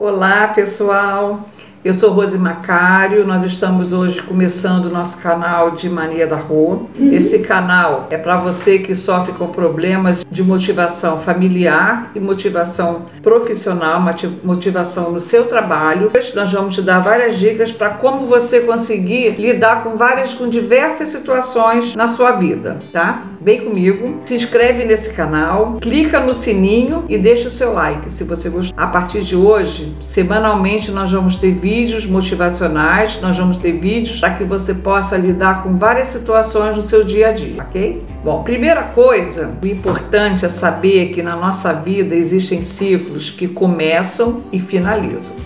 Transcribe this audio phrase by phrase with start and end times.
[0.00, 1.48] Olá, pessoal.
[1.88, 6.82] Eu sou Rose Macário, nós estamos hoje começando o nosso canal de Mania da Rua.
[7.00, 14.04] Esse canal é para você que sofre com problemas de motivação familiar e motivação profissional,
[14.44, 16.12] motivação no seu trabalho.
[16.14, 20.46] Hoje nós vamos te dar várias dicas para como você conseguir lidar com várias, com
[20.46, 23.22] diversas situações na sua vida, tá?
[23.40, 28.24] Vem comigo, se inscreve nesse canal, clica no sininho e deixa o seu like se
[28.24, 28.78] você gostou.
[28.78, 34.18] A partir de hoje, semanalmente nós vamos ter vídeos vídeos motivacionais, nós vamos ter vídeos
[34.18, 38.02] para que você possa lidar com várias situações no seu dia a dia, ok?
[38.24, 44.42] Bom, primeira coisa, o importante é saber que na nossa vida existem ciclos que começam
[44.50, 45.36] e finalizam.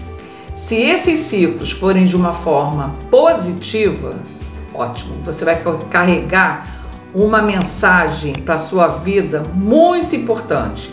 [0.55, 4.15] Se esses ciclos forem de uma forma positiva,
[4.73, 6.67] ótimo, você vai carregar
[7.15, 10.91] uma mensagem para a sua vida muito importante.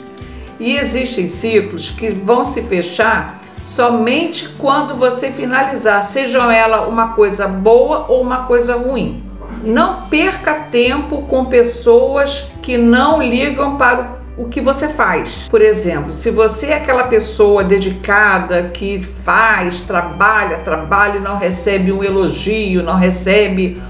[0.60, 7.48] E existem ciclos que vão se fechar somente quando você finalizar, seja ela uma coisa
[7.48, 9.24] boa ou uma coisa ruim.
[9.64, 15.48] Não perca tempo com pessoas que não ligam para o que você faz.
[15.50, 21.92] Por exemplo, se você é aquela pessoa dedicada que faz, trabalha, trabalha e não recebe
[21.92, 23.82] um elogio, não recebe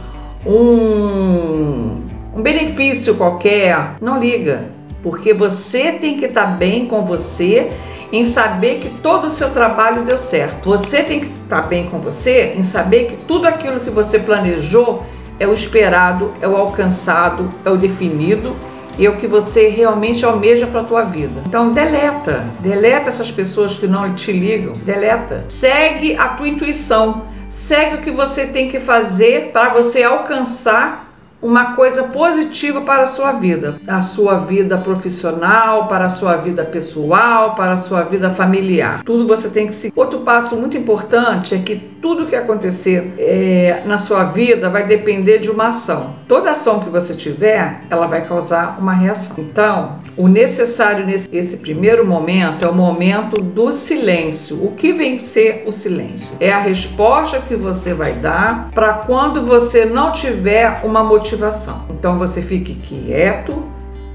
[0.46, 2.02] um,
[2.36, 4.72] um benefício qualquer, não liga,
[5.04, 7.70] porque você tem que estar bem com você
[8.12, 10.70] em saber que todo o seu trabalho deu certo.
[10.70, 15.06] Você tem que estar bem com você em saber que tudo aquilo que você planejou
[15.40, 18.56] é o esperado, é o alcançado, é o definido
[18.98, 21.42] e é o que você realmente almeja para a tua vida.
[21.48, 25.46] Então deleta, deleta essas pessoas que não te ligam, deleta.
[25.48, 31.09] Segue a tua intuição, segue o que você tem que fazer para você alcançar
[31.42, 36.64] uma coisa positiva para a sua vida, a sua vida profissional, para a sua vida
[36.66, 39.04] pessoal, para a sua vida familiar.
[39.04, 39.94] Tudo você tem que seguir.
[39.96, 45.40] Outro passo muito importante é que tudo que acontecer é, na sua vida vai depender
[45.40, 46.16] de uma ação.
[46.28, 49.36] Toda ação que você tiver, ela vai causar uma reação.
[49.38, 54.64] Então, o necessário nesse esse primeiro momento é o momento do silêncio.
[54.64, 56.36] O que vem ser o silêncio?
[56.40, 61.86] É a resposta que você vai dar para quando você não tiver uma motivação.
[61.90, 63.64] Então você fique quieto,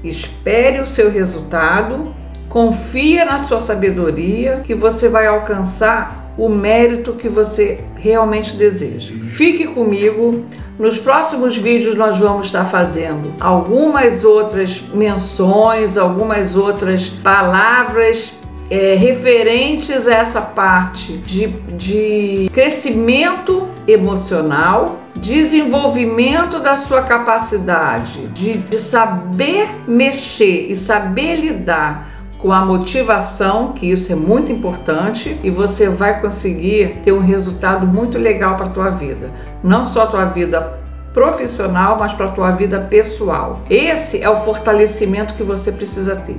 [0.03, 2.13] espere o seu resultado,
[2.49, 9.13] confia na sua sabedoria que você vai alcançar o mérito que você realmente deseja.
[9.29, 10.45] Fique comigo.
[10.77, 18.33] Nos próximos vídeos nós vamos estar fazendo algumas outras menções, algumas outras palavras
[18.69, 28.79] é, referentes a essa parte de, de crescimento emocional, desenvolvimento da sua capacidade de, de
[28.79, 32.14] saber mexer e saber lidar
[32.45, 37.87] com a motivação, que isso é muito importante, e você vai conseguir ter um resultado
[37.87, 39.31] muito legal para a tua vida.
[39.63, 40.79] Não só a tua vida
[41.11, 43.61] profissional, mas para a tua vida pessoal.
[43.67, 46.37] Esse é o fortalecimento que você precisa ter.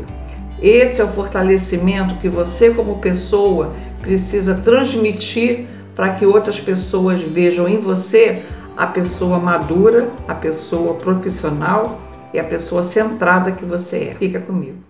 [0.63, 7.67] Esse é o fortalecimento que você, como pessoa, precisa transmitir para que outras pessoas vejam
[7.67, 8.45] em você
[8.77, 11.99] a pessoa madura, a pessoa profissional
[12.33, 14.15] e a pessoa centrada que você é.
[14.15, 14.86] Fica comigo.